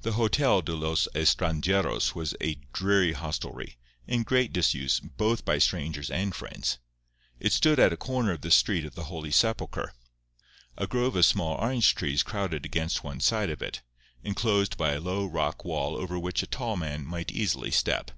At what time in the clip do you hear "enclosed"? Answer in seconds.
14.24-14.78